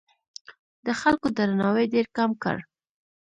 [0.85, 2.57] د خلکو درناوی ډېر کم کړ.